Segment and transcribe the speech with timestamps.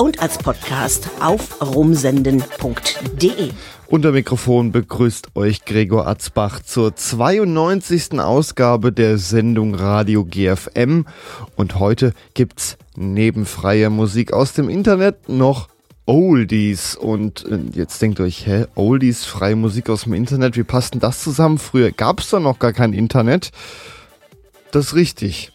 [0.00, 3.50] und als Podcast auf rumsenden.de.
[3.86, 8.18] Unter Mikrofon begrüßt euch Gregor Atzbach zur 92.
[8.18, 11.04] Ausgabe der Sendung Radio GFM
[11.54, 15.68] und heute gibt's neben freier Musik aus dem Internet noch
[16.06, 20.94] Oldies und äh, jetzt denkt euch, hä, Oldies, freie Musik aus dem Internet, wie passt
[20.94, 21.58] denn das zusammen?
[21.58, 23.50] Früher gab's da noch gar kein Internet.
[24.70, 25.52] Das ist richtig.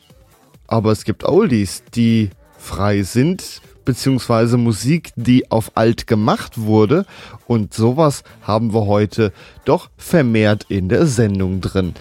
[0.68, 7.06] Aber es gibt Oldies, die frei sind, beziehungsweise Musik, die auf alt gemacht wurde.
[7.48, 9.32] Und sowas haben wir heute
[9.64, 11.94] doch vermehrt in der Sendung drin.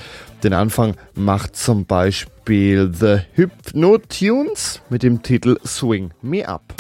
[0.43, 6.75] Den Anfang macht zum Beispiel The Hypnotunes mit dem Titel Swing Me Up.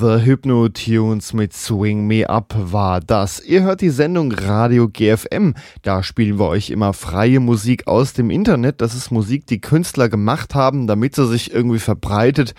[0.00, 3.40] Hypno-Tunes mit Swing Me Up war das.
[3.44, 5.54] Ihr hört die Sendung Radio GFM.
[5.82, 8.80] Da spielen wir euch immer freie Musik aus dem Internet.
[8.80, 12.54] Das ist Musik, die Künstler gemacht haben, damit sie sich irgendwie verbreitet,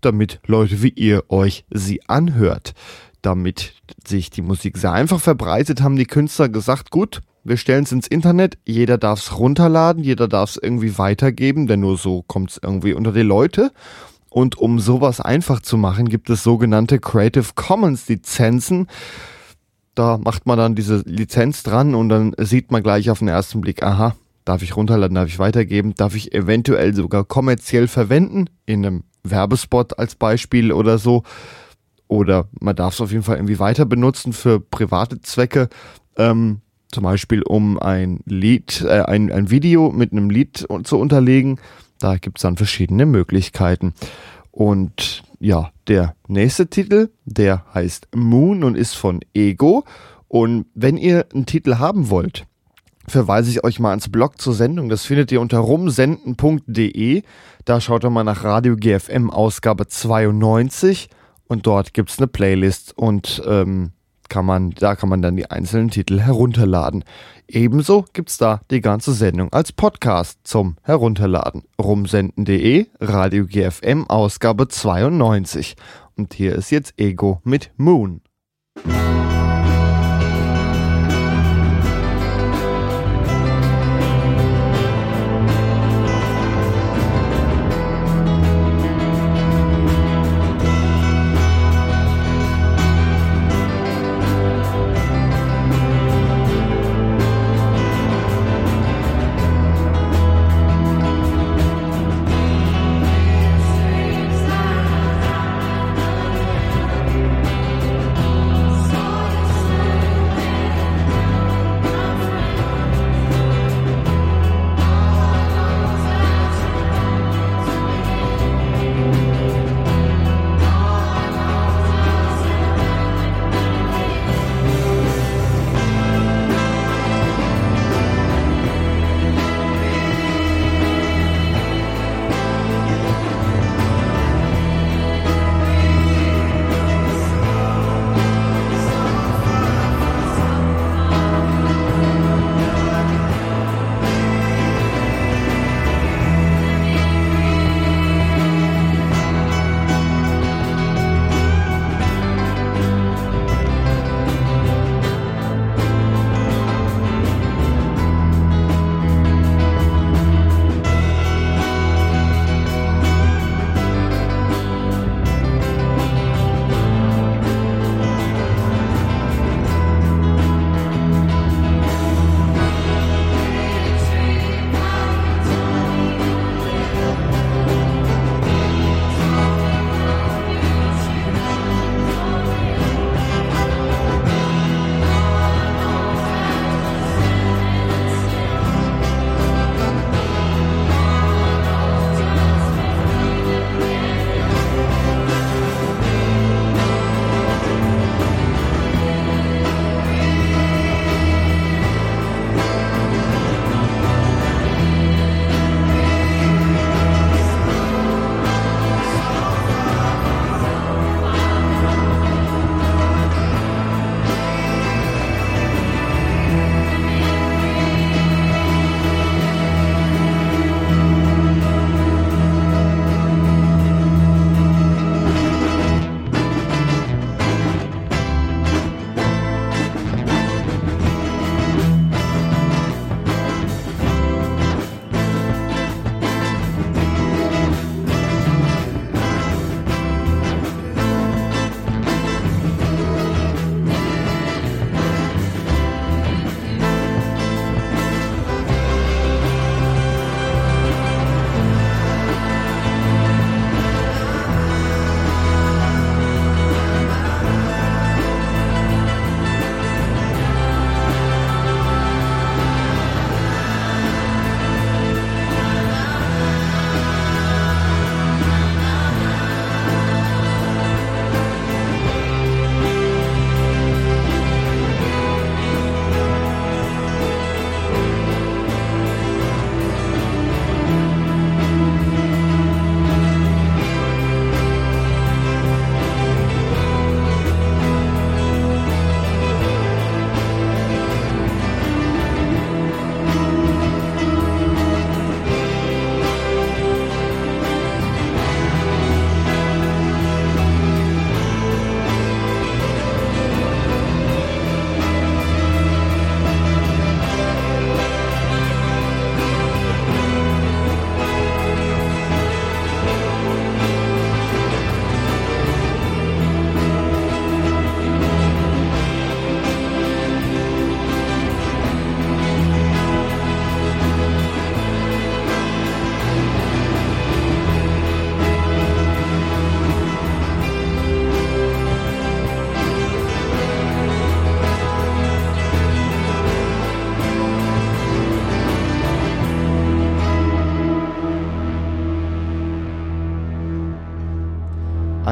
[0.00, 2.74] damit Leute wie ihr euch sie anhört.
[3.22, 3.74] Damit
[4.06, 8.06] sich die Musik sehr einfach verbreitet, haben die Künstler gesagt, gut, wir stellen es ins
[8.06, 12.60] Internet, jeder darf es runterladen, jeder darf es irgendwie weitergeben, denn nur so kommt es
[12.62, 13.72] irgendwie unter die Leute.
[14.30, 18.88] Und um sowas einfach zu machen, gibt es sogenannte Creative Commons Lizenzen.
[19.94, 23.60] Da macht man dann diese Lizenz dran und dann sieht man gleich auf den ersten
[23.60, 24.14] Blick, aha,
[24.44, 29.98] darf ich runterladen, darf ich weitergeben, darf ich eventuell sogar kommerziell verwenden, in einem Werbespot
[29.98, 31.22] als Beispiel oder so.
[32.06, 35.68] Oder man darf es auf jeden Fall irgendwie weiter benutzen für private Zwecke.
[36.16, 36.60] Ähm,
[36.90, 41.60] zum Beispiel um ein Lied, äh, ein, ein Video mit einem Lied zu unterlegen
[41.98, 43.94] da gibt's dann verschiedene Möglichkeiten.
[44.50, 49.84] Und ja, der nächste Titel, der heißt Moon und ist von Ego.
[50.26, 52.46] Und wenn ihr einen Titel haben wollt,
[53.06, 54.88] verweise ich euch mal ans Blog zur Sendung.
[54.88, 57.22] Das findet ihr unter rumsenden.de.
[57.64, 61.08] Da schaut ihr mal nach Radio GFM Ausgabe 92
[61.46, 63.92] und dort gibt es eine Playlist und ähm,
[64.28, 67.04] kann man, da kann man dann die einzelnen Titel herunterladen.
[67.46, 71.64] Ebenso gibt es da die ganze Sendung als Podcast zum Herunterladen.
[71.80, 75.76] Rumsenden.de, Radio GFM Ausgabe 92.
[76.16, 78.20] Und hier ist jetzt Ego mit Moon.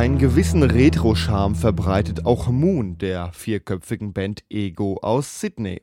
[0.07, 5.83] Einen gewissen Retro-Charme verbreitet auch Moon der vierköpfigen Band Ego aus Sydney.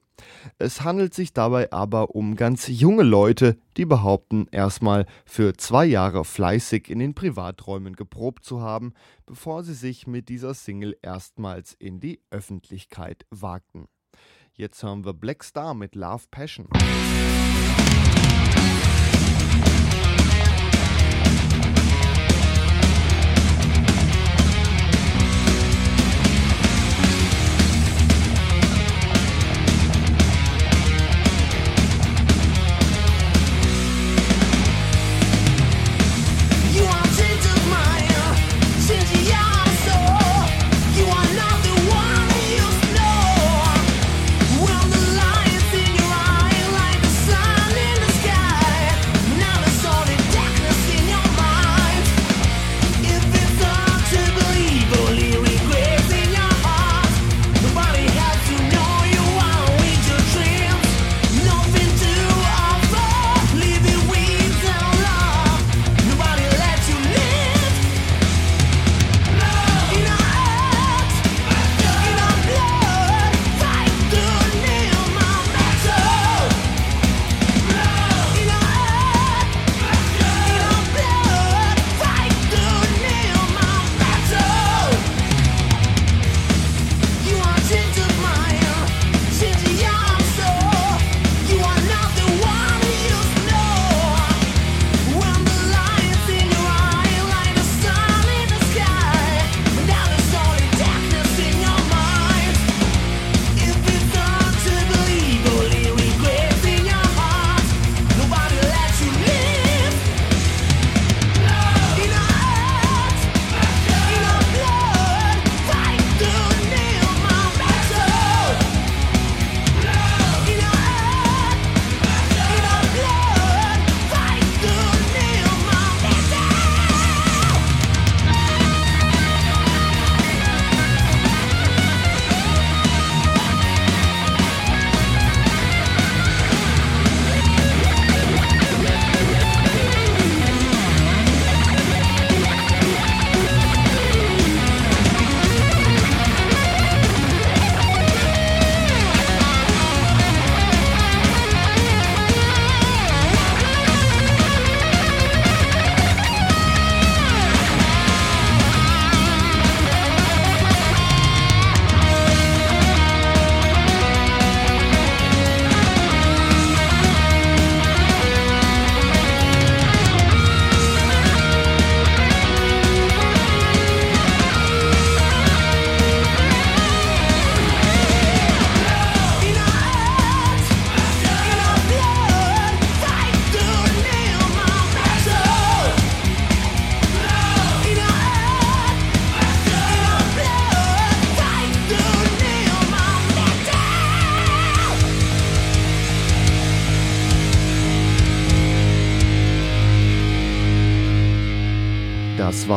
[0.58, 6.24] Es handelt sich dabei aber um ganz junge Leute, die behaupten, erstmal für zwei Jahre
[6.24, 8.94] fleißig in den Privaträumen geprobt zu haben,
[9.26, 13.90] bevor sie sich mit dieser Single erstmals in die Öffentlichkeit wagten.
[14.54, 16.70] Jetzt hören wir Black Star mit Love Passion.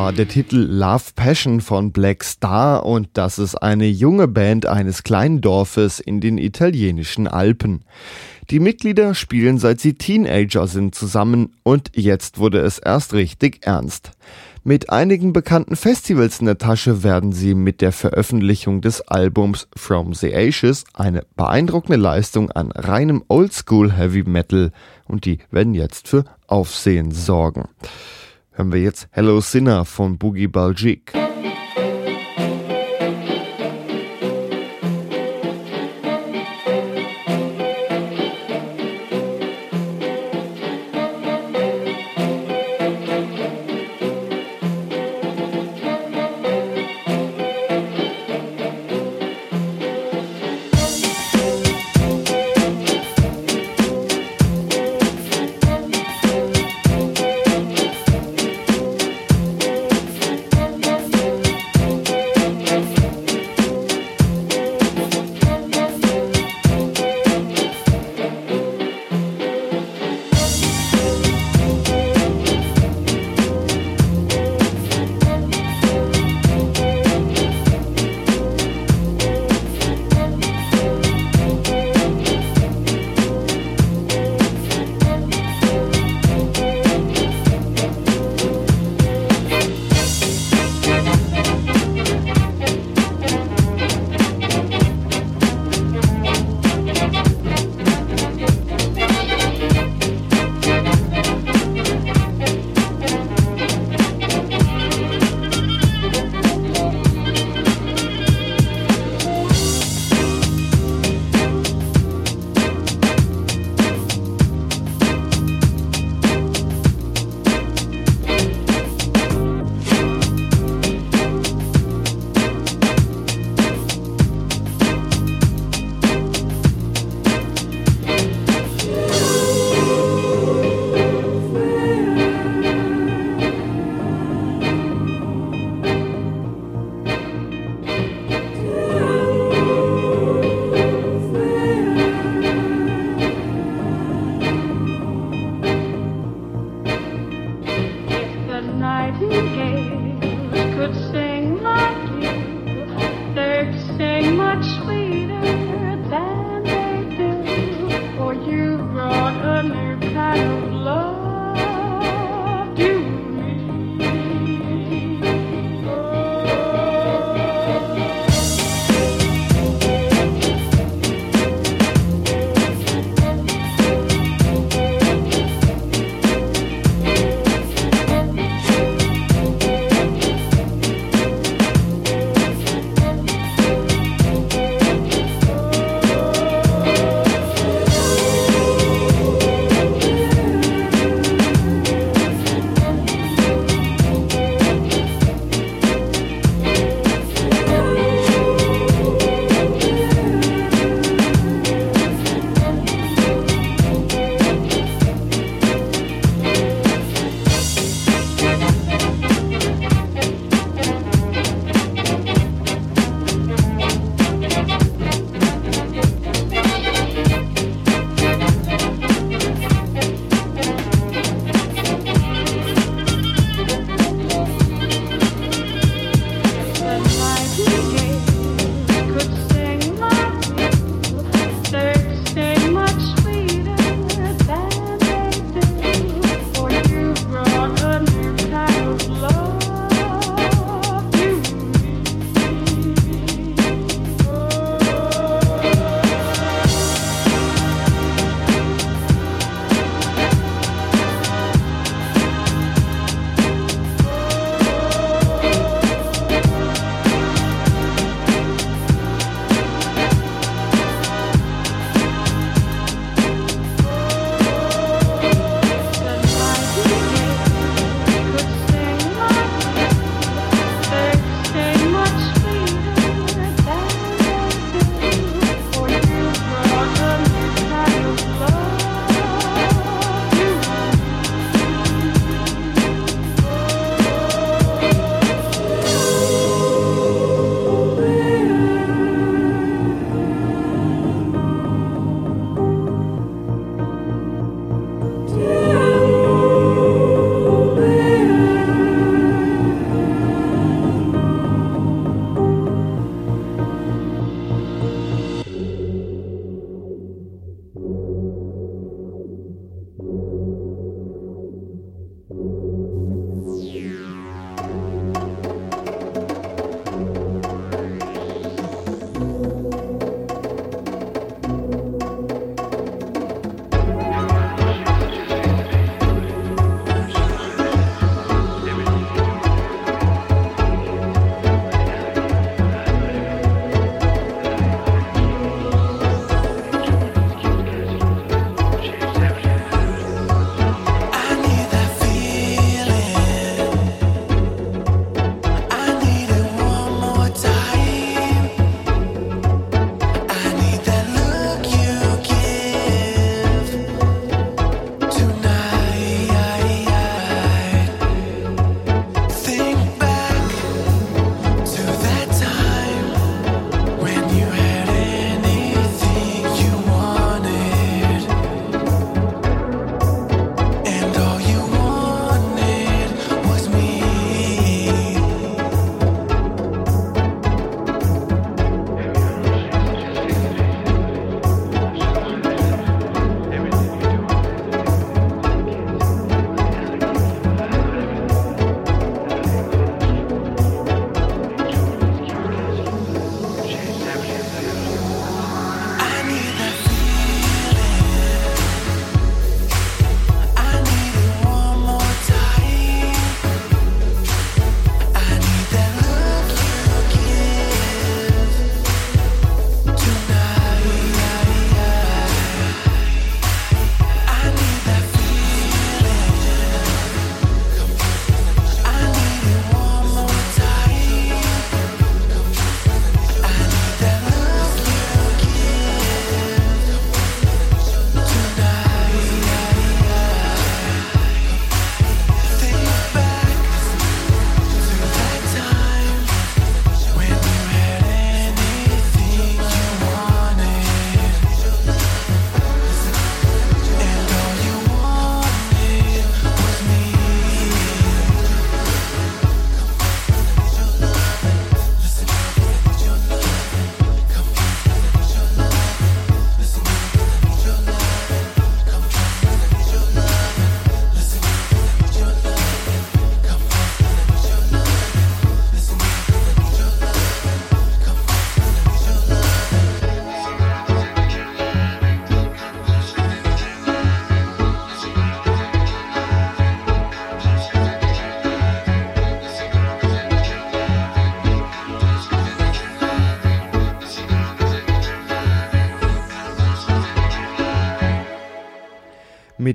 [0.06, 5.02] War der Titel Love Passion von Black Star und das ist eine junge Band eines
[5.02, 7.82] kleinen Dorfes in den italienischen Alpen.
[8.50, 14.12] Die Mitglieder spielen seit sie Teenager sind zusammen und jetzt wurde es erst richtig ernst.
[14.62, 20.14] Mit einigen bekannten Festivals in der Tasche werden sie mit der Veröffentlichung des Albums From
[20.14, 24.70] the Ashes eine beeindruckende Leistung an reinem Oldschool Heavy Metal
[25.08, 27.64] und die werden jetzt für Aufsehen sorgen
[28.56, 31.12] hören wir jetzt Hello Sinner von Boogie Baljik.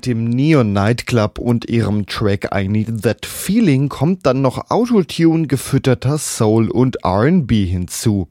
[0.02, 5.46] Mit dem Neon Nightclub und ihrem Track I Need That Feeling kommt dann noch Autotune
[5.46, 8.28] gefütterter Soul und RB hinzu.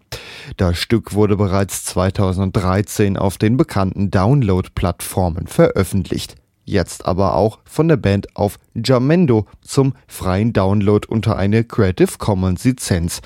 [0.56, 6.34] Das Stück wurde bereits 2013 auf den bekannten Download-Plattformen veröffentlicht.
[6.64, 12.64] Jetzt aber auch von der Band auf Jamendo zum freien Download unter eine Creative Commons
[12.64, 13.20] Lizenz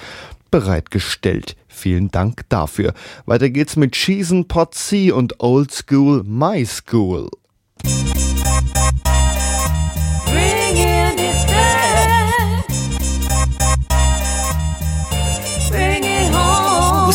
[0.50, 1.56] bereitgestellt.
[1.66, 2.92] Vielen Dank dafür.
[3.24, 7.30] Weiter geht's mit Cheesen Pot C und Old School My School.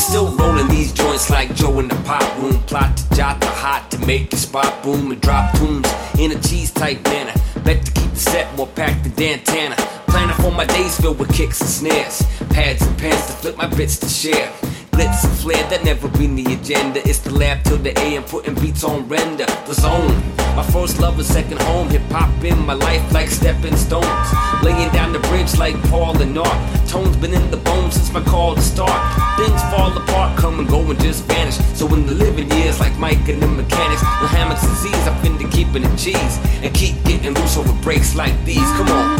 [0.09, 2.59] Still rolling these joints like Joe in the pot room.
[2.63, 6.41] Plot to jot the hot to make the spot boom and drop tunes in a
[6.41, 7.33] cheese type manner.
[7.63, 9.75] Bet to keep the set more packed than Dantana.
[10.07, 12.23] Planning for my days filled with kicks and snares.
[12.49, 14.51] Pads and pens to flip my bits to share
[14.99, 16.99] blitz and flair that never been the agenda.
[17.07, 19.45] It's the lab till the AM, putting beats on render.
[19.67, 20.15] The zone,
[20.57, 21.87] my first love and second home.
[21.89, 24.27] Hip hop in my life like stepping stones.
[24.61, 26.59] Laying down the bridge like Paul and Art.
[26.89, 28.99] Tones been in the bones since my call to start.
[29.39, 31.55] Things fall apart, come and go and just vanish.
[31.79, 35.15] So in the living years, like Mike and the mechanics, the hammocks and Z's, I'm
[35.23, 38.69] finna keeping the cheese and keep getting loose over breaks like these.
[38.77, 39.19] Come on.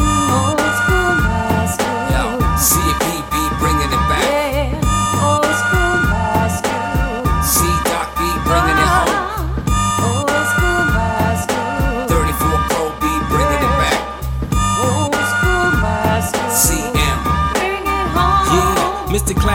[2.11, 2.23] Yo,
[2.67, 3.38] CPB bringing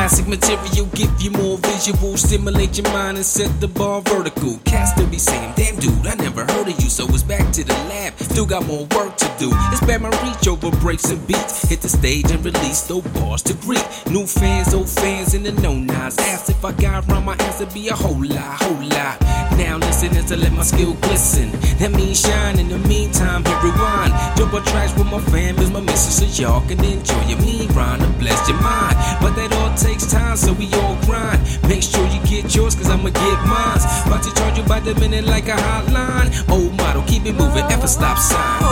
[0.04, 4.58] Classic material, give you more visual, stimulate your mind and set the bar vertical.
[4.66, 7.64] Cast to be saying, damn dude, I never heard of you, so it's back to
[7.64, 8.12] the lab.
[8.18, 9.48] Still got more work to do.
[9.72, 11.66] It's bad my reach over breaks and beats.
[11.70, 13.82] Hit the stage and release those bars to greet.
[14.10, 16.18] New fans, old fans in the no nines.
[16.18, 19.18] Ask if I got rhyme, my answer be a whole lot, whole lot.
[19.56, 21.50] Now listen as I let my skill glisten.
[21.78, 24.12] That means shine in the meantime, hit rewind.
[24.54, 27.98] On tracks with my fam is my mission, so y'all can enjoy your mean rhyme
[27.98, 28.94] to bless your mind.
[29.20, 31.40] But that all takes time, so we all grind.
[31.68, 33.80] Make sure you get yours, cause I'ma get mine.
[34.06, 36.28] About to charge you by the minute like a hotline.
[36.50, 38.62] Old model, keep it moving, a stop sign.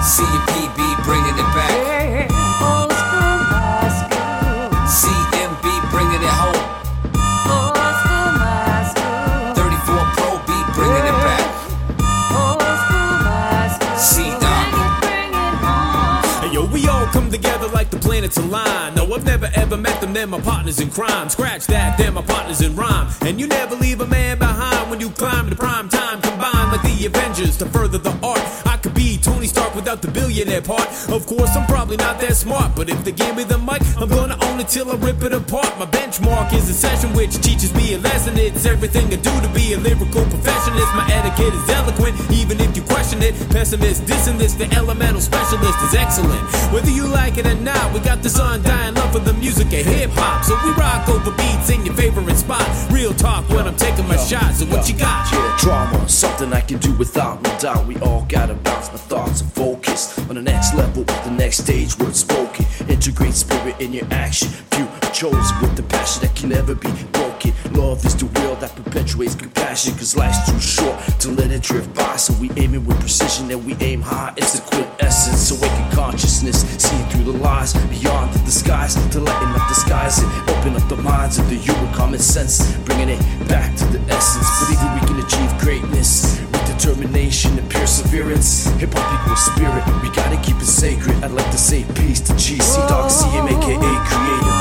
[0.00, 0.67] CPB bringing
[18.34, 18.94] the planets align.
[18.94, 21.28] No, I've never ever met them, they're my partners in crime.
[21.28, 23.08] Scratch that, they're my partners in rhyme.
[23.22, 26.20] And you never leave a man behind when you climb to prime time.
[26.20, 28.40] Combine like the Avengers to further the art.
[28.66, 30.88] I could be Tony Stark without the billionaire part.
[31.14, 34.08] Of course, I'm probably not that smart, but if they give me the mic, I'm
[34.08, 35.78] gonna own it till I rip it apart.
[35.78, 38.36] My benchmark is a session which teaches me a lesson.
[38.36, 40.90] It's everything I do to be a lyrical perfectionist.
[40.98, 43.38] My etiquette is eloquent, even if you question it.
[43.50, 46.42] Pessimist, dissing this, the elemental specialist is excellent.
[46.74, 49.86] Whether you like it or not, we got this undying love for the music of
[49.86, 50.42] hip hop.
[50.42, 52.66] So we rock over beats in your favorite spot.
[52.90, 54.58] Real talk when I'm taking my shots.
[54.58, 55.30] So what you got?
[55.30, 57.86] Yeah, drama, something I can do without no doubt.
[57.86, 61.98] We all gotta bounce my thoughts and focus on the next level, the next stage,
[61.98, 62.64] words spoken.
[62.88, 64.48] Integrate spirit in your action.
[64.48, 67.52] Few chosen with the passion that can never be broken.
[67.72, 71.94] Love is the will that perpetuates compassion, cause life's too short to let it drift
[71.94, 72.16] by.
[72.16, 74.32] So we aim it with precision and we aim high.
[74.36, 79.68] It's the quintessence, awaken consciousness, seeing through the lies beyond the disguise, to lighten up
[79.74, 83.84] skies and open up the minds of the human common sense, bringing it back to
[83.86, 84.48] the essence.
[84.64, 86.40] Believing we can achieve greatness
[86.78, 88.66] determination and perseverance.
[88.78, 91.16] Hip hop equals spirit, we gotta keep it sacred.
[91.24, 93.48] I'd like to say peace to GC Dog CM,
[94.06, 94.57] Creator.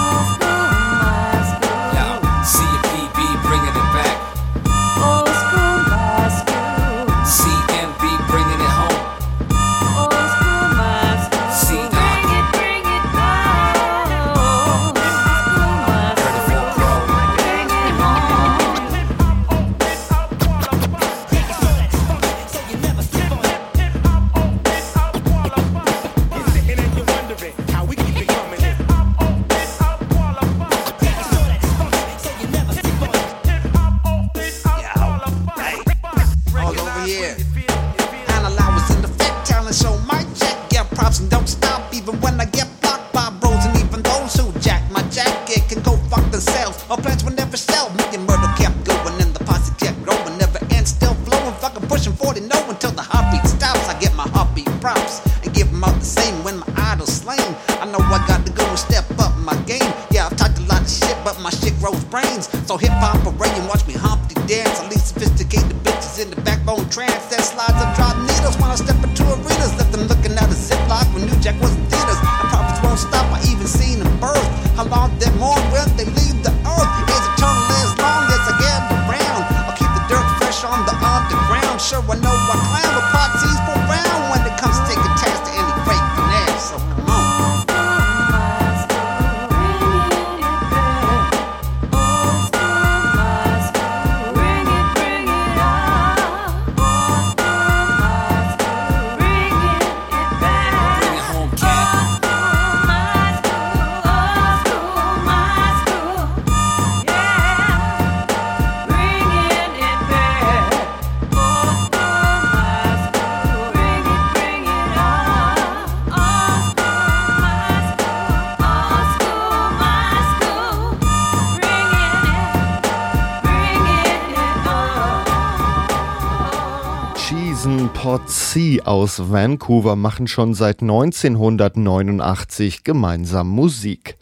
[128.78, 134.18] C aus Vancouver machen schon seit 1989 gemeinsam Musik.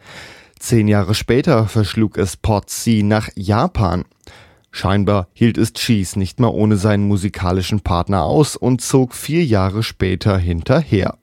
[0.60, 4.06] Zehn Jahre später verschlug es Pot C nach Japan.
[4.72, 9.84] Scheinbar hielt es Cheese nicht mehr ohne seinen musikalischen Partner aus und zog vier Jahre
[9.84, 11.18] später hinterher.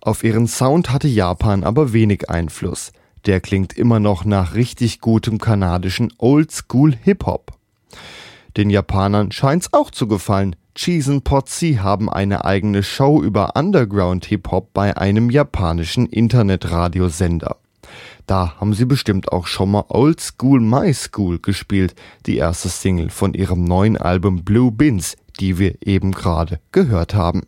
[0.00, 2.92] Auf ihren Sound hatte Japan aber wenig Einfluss.
[3.26, 7.52] Der klingt immer noch nach richtig gutem kanadischen Oldschool Hip-Hop.
[8.56, 10.56] Den Japanern scheint's auch zu gefallen.
[10.76, 17.56] Cheesen Potsi haben eine eigene Show über Underground Hip-Hop bei einem japanischen Internetradiosender.
[18.26, 21.94] Da haben sie bestimmt auch schon mal Old School My School gespielt,
[22.26, 27.46] die erste Single von ihrem neuen Album Blue Bins, die wir eben gerade gehört haben.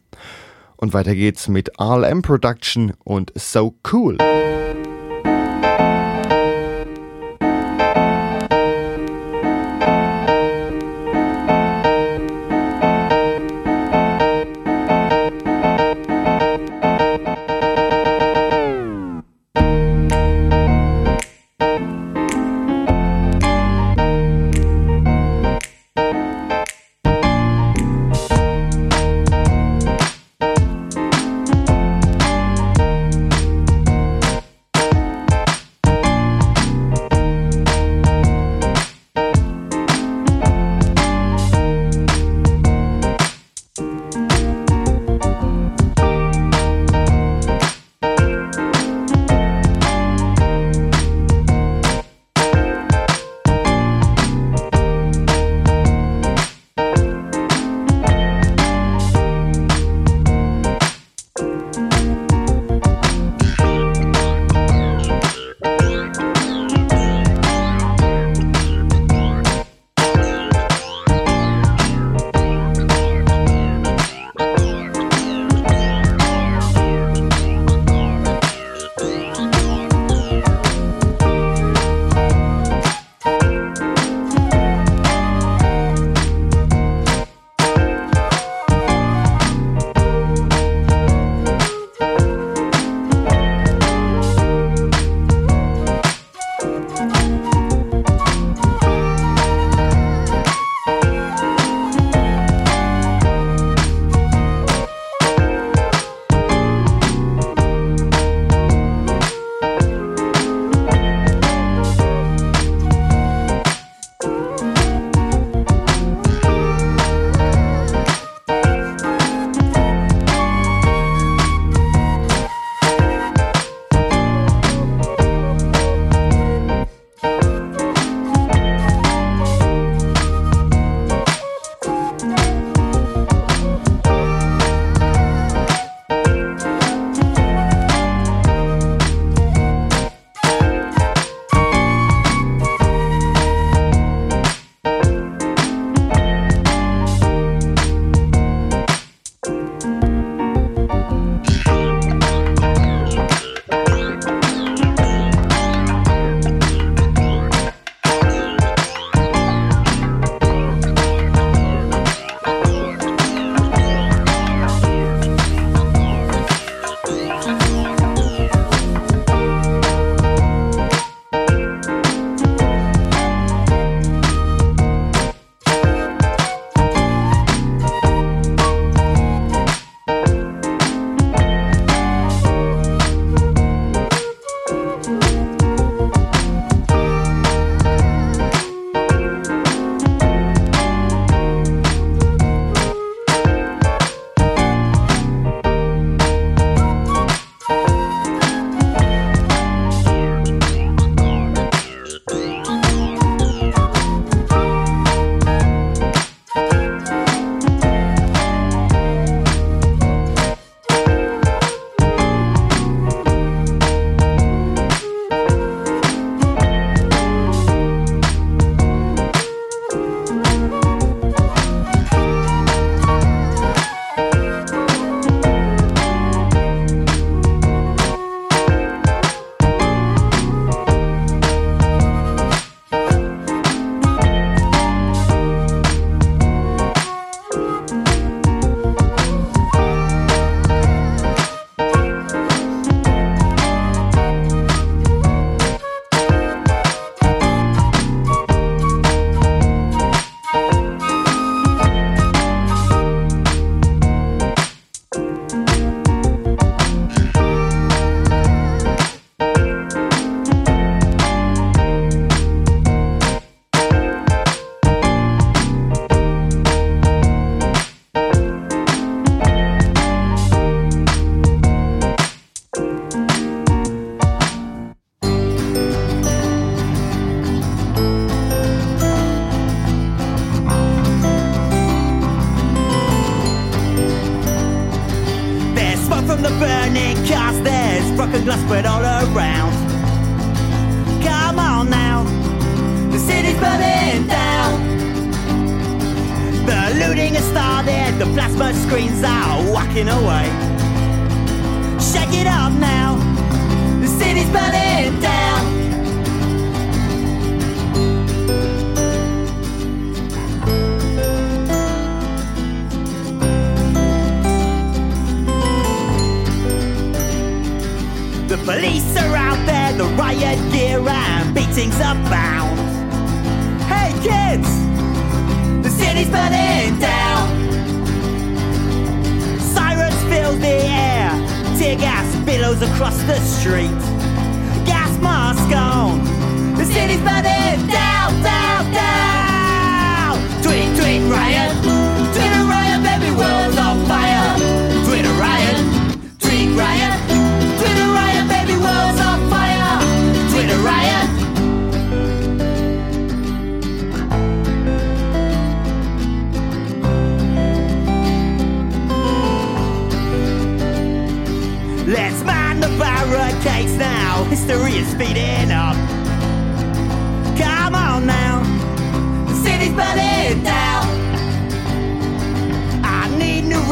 [0.77, 4.17] Und weiter geht's mit RLM Production und So Cool.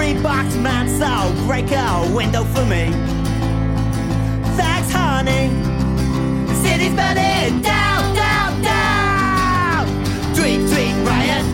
[0.07, 2.91] New Reeboks, man, so break a window for me.
[4.57, 5.49] Thanks, honey.
[6.47, 9.87] The city's burning down, down, down.
[10.35, 11.45] Tweet, tweet, riot.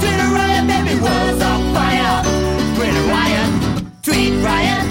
[0.00, 2.22] Tweet a riot, baby, world's on fire.
[2.76, 3.50] Tweet a riot.
[4.02, 4.84] Tweet riot.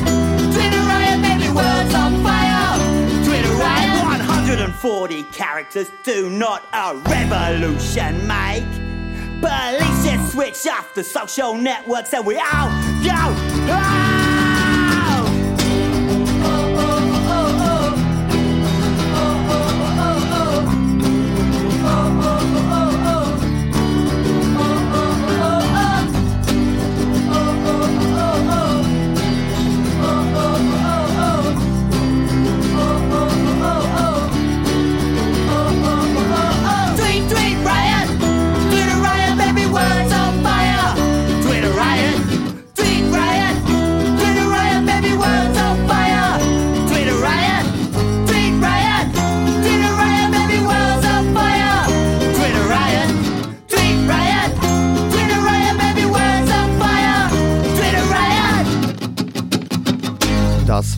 [0.53, 2.77] Tweet a riot, baby, world's on fire.
[3.25, 4.03] Tweet a riot.
[4.03, 8.88] 140 characters do not a revolution make.
[9.41, 12.69] Police just switch off the social networks and we all
[13.03, 13.11] go.
[13.11, 14.08] out.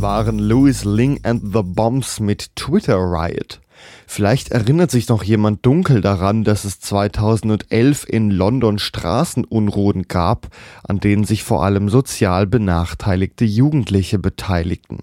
[0.01, 3.61] Waren Louis Ling and the Bombs mit Twitter Riot.
[4.07, 10.47] Vielleicht erinnert sich noch jemand dunkel daran, dass es 2011 in London Straßenunruhen gab,
[10.83, 14.99] an denen sich vor allem sozial benachteiligte Jugendliche beteiligten.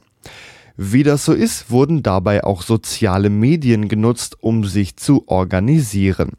[0.77, 6.33] Wie das so ist, wurden dabei auch soziale Medien genutzt, um sich zu organisieren.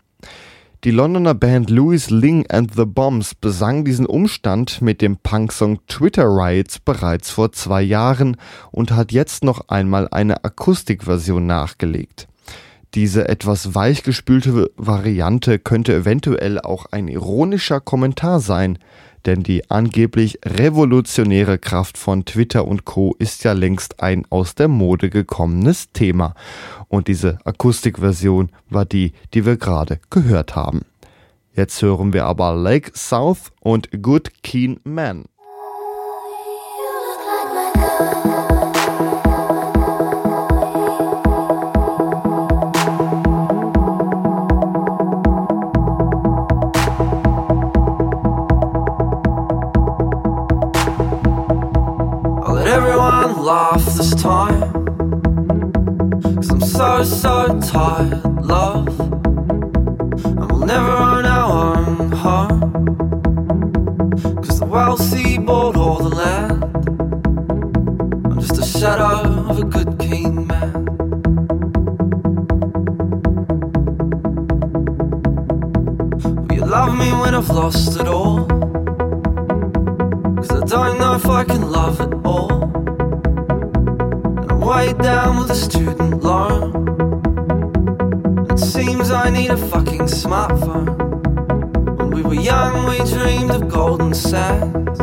[0.86, 6.24] Die Londoner Band Louis Ling and the Bombs besang diesen Umstand mit dem Punksong Twitter
[6.24, 8.38] Riots bereits vor zwei Jahren
[8.72, 12.29] und hat jetzt noch einmal eine Akustikversion nachgelegt.
[12.96, 18.80] Diese etwas weichgespülte Variante könnte eventuell auch ein ironischer Kommentar sein,
[19.26, 24.70] denn die angeblich revolutionäre Kraft von Twitter und Co ist ja längst ein aus der
[24.70, 26.34] Mode gekommenes Thema.
[26.88, 30.82] Und diese Akustikversion war die, die wir gerade gehört haben.
[31.54, 35.26] Jetzt hören wir aber Lake South und Good Keen Man.
[53.60, 54.62] Laugh this time.
[56.36, 58.24] Cause I'm so, so tired,
[58.56, 58.88] love.
[60.40, 62.62] And we'll never own our own home.
[64.44, 66.64] Cause the wealthy bought all the land.
[68.28, 69.16] I'm just a shadow
[69.50, 70.74] of a good king man.
[76.48, 78.46] Will you love me when I've lost it all?
[80.38, 82.69] Cause I don't know if I can love at all.
[84.70, 86.86] Weighed down with a student loan.
[88.52, 90.96] It seems I need a fucking smartphone.
[91.98, 95.00] When we were young, we dreamed of golden sands.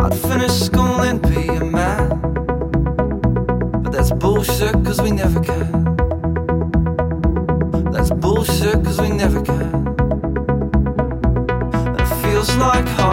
[0.00, 2.08] I'd finish school and be a man.
[3.84, 5.84] But that's bullshit, cause we never can.
[7.92, 9.86] That's bullshit, cause we never can.
[12.00, 13.07] It feels like home.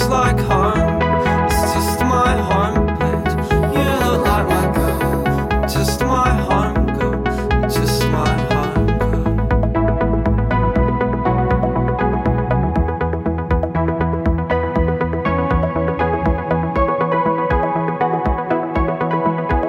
[0.00, 1.00] Feels like home.
[1.46, 3.32] It's just my homepage.
[3.74, 7.22] You look like my girl, just my home girl,
[7.68, 9.26] just my home girl.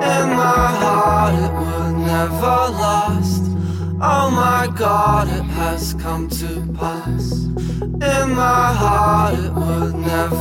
[0.03, 3.43] In my heart, it would never last.
[4.01, 6.60] Oh my god, it has come to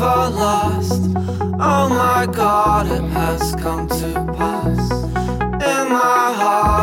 [0.00, 1.02] last.
[1.60, 4.90] Oh my god, it has come to pass.
[5.70, 6.79] In my heart,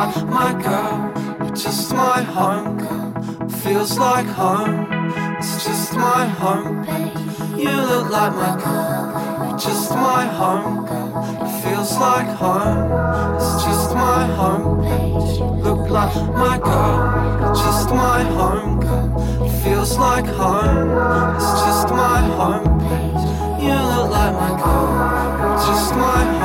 [0.00, 1.12] My girl.
[1.44, 3.48] You're just my home girl.
[3.50, 4.86] Feels like home.
[5.38, 6.84] It's just my home.
[7.58, 9.50] You look like my girl.
[9.50, 11.60] You're just my home girl.
[11.60, 13.36] Feels like home.
[13.36, 14.80] It's just my home
[15.62, 16.96] look like my girl.
[17.42, 19.50] You're just my home girl.
[19.62, 21.36] Feels like home.
[21.36, 22.64] It's just my home.
[23.60, 25.36] You look like my girl.
[25.40, 26.39] You're just my home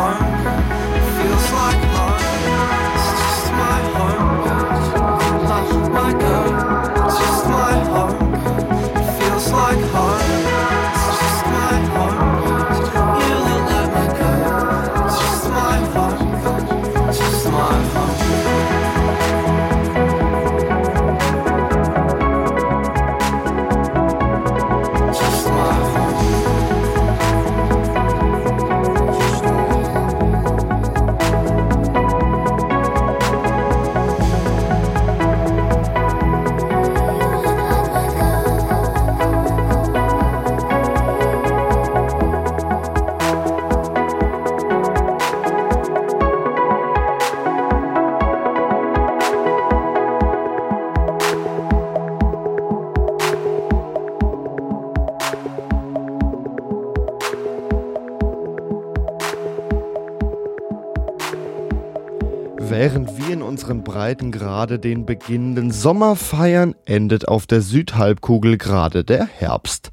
[64.05, 69.89] Breiten gerade den beginnenden Sommer feiern, endet auf der Südhalbkugel gerade der Herbst.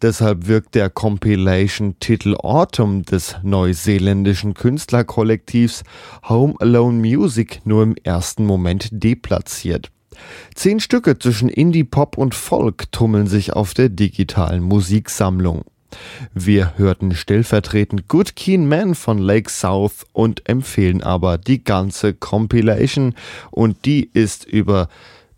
[0.00, 5.82] Deshalb wirkt der Compilation-Titel Autumn des neuseeländischen Künstlerkollektivs
[6.28, 9.90] Home Alone Music nur im ersten Moment deplatziert.
[10.54, 15.64] Zehn Stücke zwischen Indie, Pop und Folk tummeln sich auf der digitalen Musiksammlung.
[16.34, 23.14] Wir hörten stellvertretend Good Keen Man von Lake South und empfehlen aber die ganze Compilation
[23.50, 24.88] und die ist über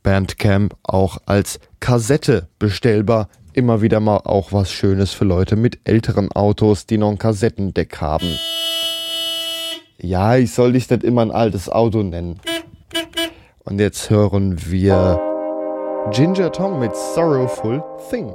[0.03, 3.29] Bandcamp auch als Kassette bestellbar.
[3.53, 8.01] Immer wieder mal auch was Schönes für Leute mit älteren Autos, die noch ein Kassettendeck
[8.01, 8.39] haben.
[10.01, 12.41] Ja, ich soll dich nicht immer ein altes Auto nennen.
[13.65, 15.21] Und jetzt hören wir
[16.13, 18.35] Ginger Tom mit Sorrowful Thing.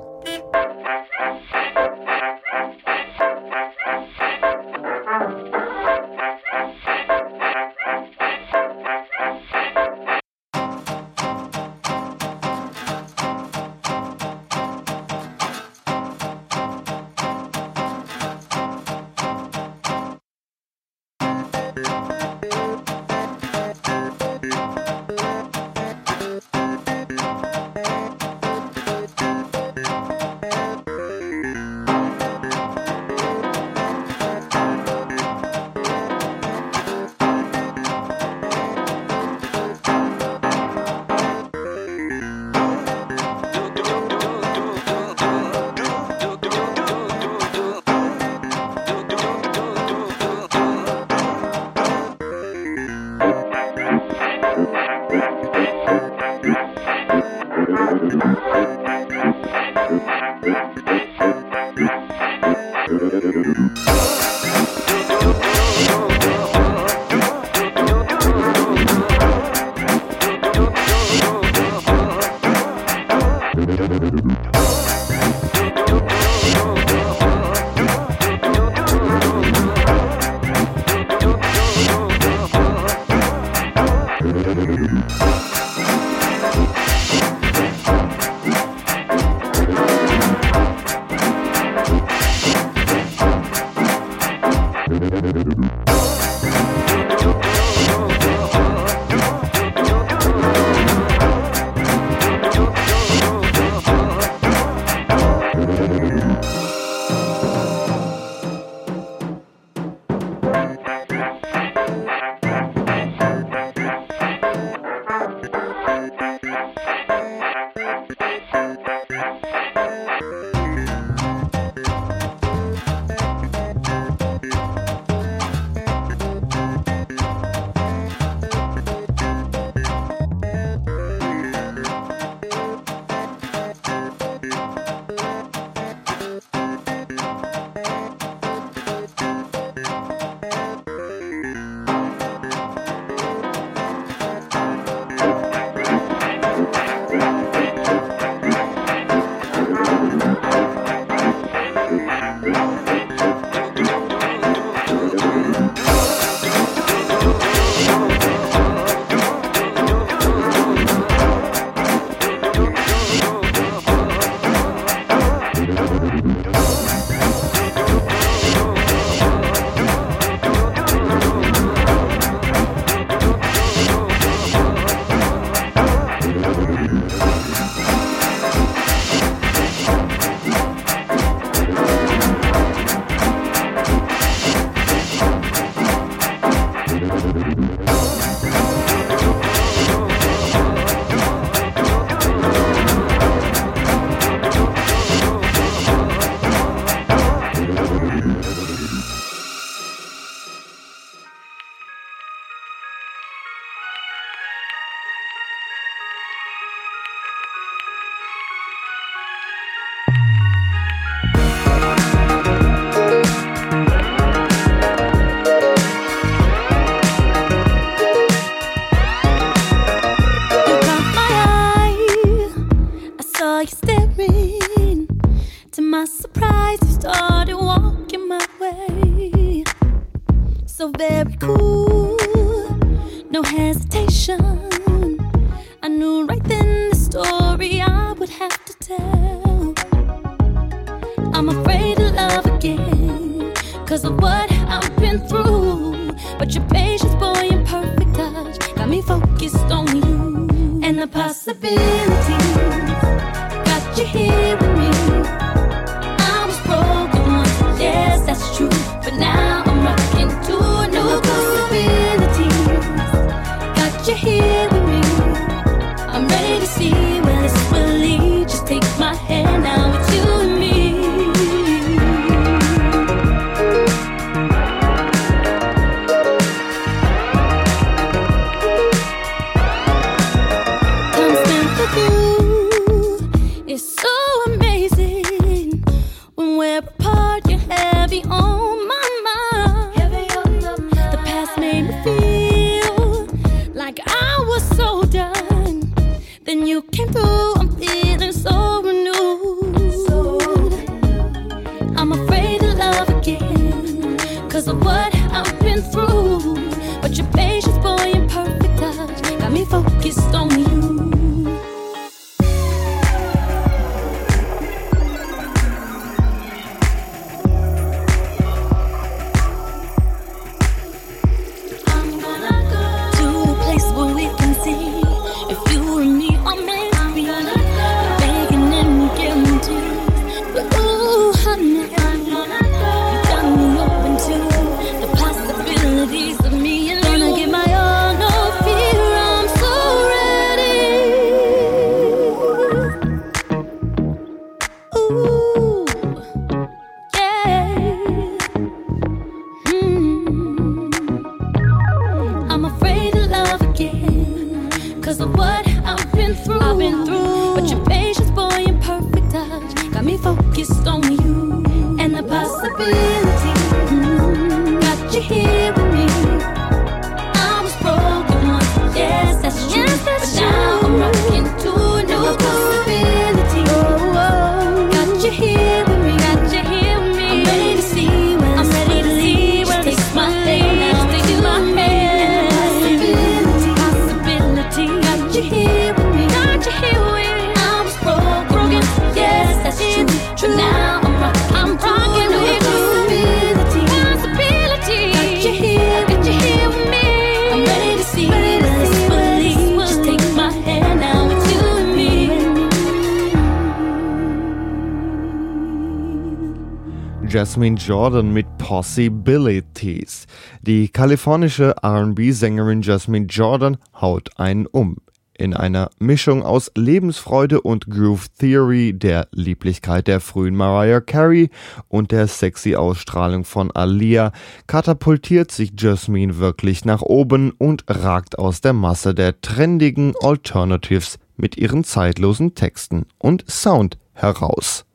[407.33, 410.27] Jasmine Jordan mit Possibilities.
[410.61, 414.97] Die kalifornische RB-Sängerin Jasmine Jordan haut einen um.
[415.35, 421.49] In einer Mischung aus Lebensfreude und Groove Theory, der Lieblichkeit der frühen Mariah Carey
[421.87, 424.31] und der sexy Ausstrahlung von Alia,
[424.67, 431.57] katapultiert sich Jasmine wirklich nach oben und ragt aus der Masse der trendigen Alternatives mit
[431.57, 434.85] ihren zeitlosen Texten und Sound heraus.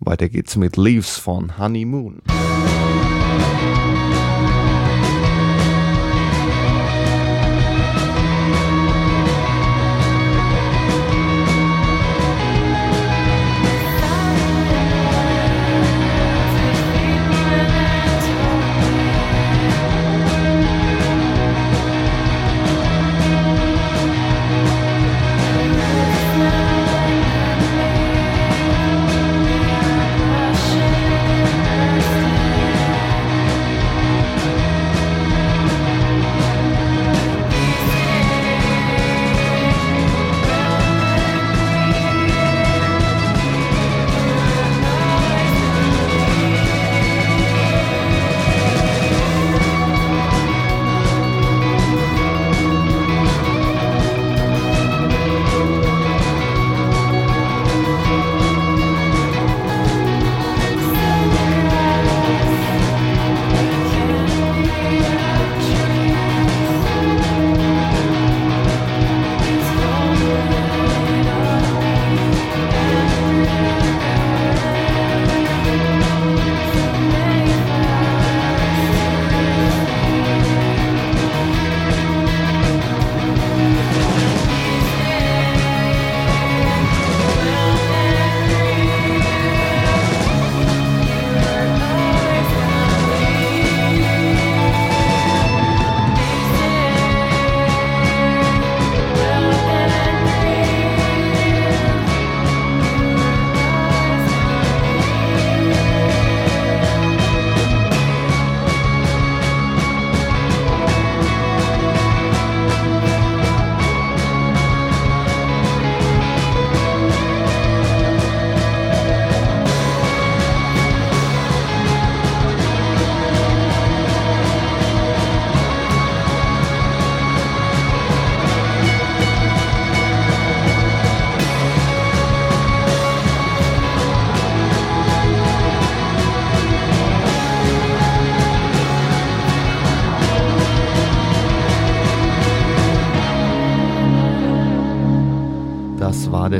[0.00, 2.22] Weiter geht's mit Leaves von Honeymoon.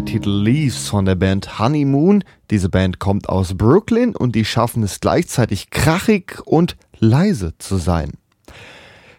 [0.09, 2.25] Titel Leaves von der Band Honeymoon.
[2.51, 8.13] Diese Band kommt aus Brooklyn und die schaffen es gleichzeitig krachig und leise zu sein.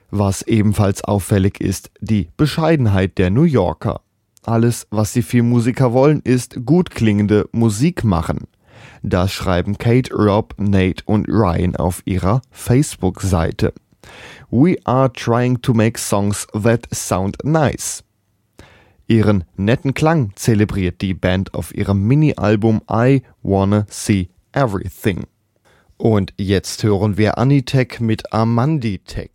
[0.10, 4.02] Was ebenfalls auffällig ist, die Bescheidenheit der New Yorker.
[4.42, 8.48] Alles, was die vier Musiker wollen, ist gut klingende Musik machen.
[9.04, 13.74] Das schreiben Kate, Rob, Nate und Ryan auf ihrer Facebook-Seite.
[14.50, 18.04] We are trying to make songs that sound nice.
[19.10, 25.26] Ihren netten Klang zelebriert die Band auf ihrem Mini-Album I Wanna See Everything.
[25.97, 29.32] Und jetzt hören wir Anitech mit Amanditech.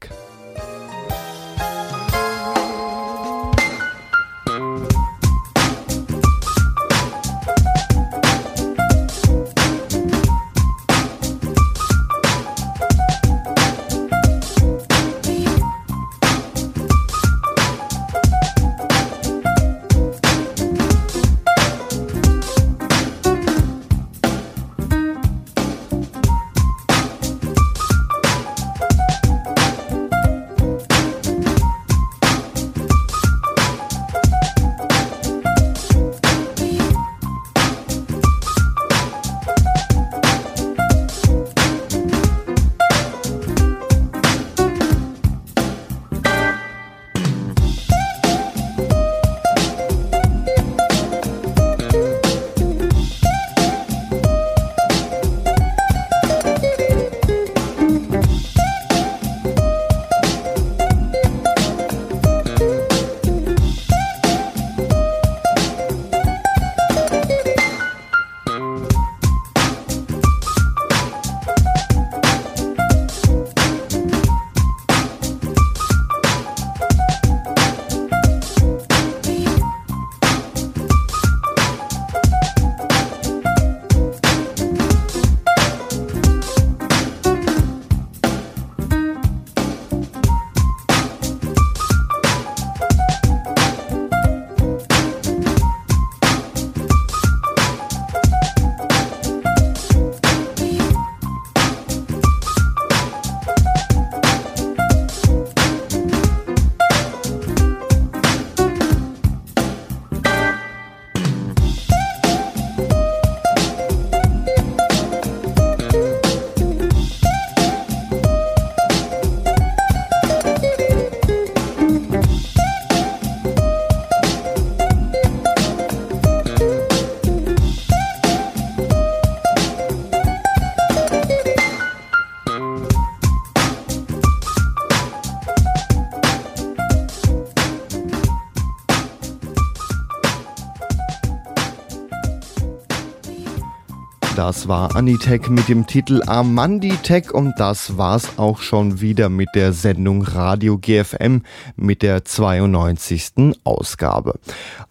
[144.47, 149.73] Das war Anitech mit dem Titel Amanditech und das war's auch schon wieder mit der
[149.73, 151.41] Sendung Radio GFM
[151.77, 153.55] mit der 92.
[153.65, 154.39] Ausgabe.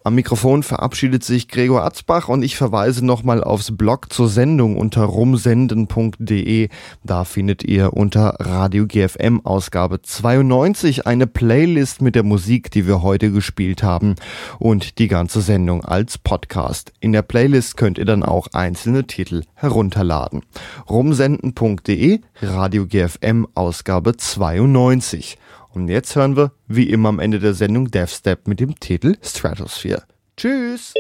[0.03, 5.03] Am Mikrofon verabschiedet sich Gregor Atzbach und ich verweise nochmal aufs Blog zur Sendung unter
[5.03, 6.69] rumsenden.de.
[7.03, 13.03] Da findet ihr unter Radio GFM Ausgabe 92 eine Playlist mit der Musik, die wir
[13.03, 14.15] heute gespielt haben
[14.57, 16.91] und die ganze Sendung als Podcast.
[16.99, 20.41] In der Playlist könnt ihr dann auch einzelne Titel Herunterladen.
[20.89, 25.37] Rumsenden.de, Radio GFM, Ausgabe 92.
[25.73, 30.03] Und jetzt hören wir, wie immer am Ende der Sendung, Deathstep mit dem Titel Stratosphere.
[30.37, 30.93] Tschüss!